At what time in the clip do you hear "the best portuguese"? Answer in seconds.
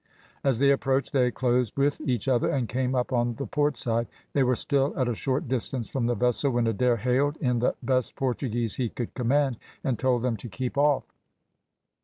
7.59-8.77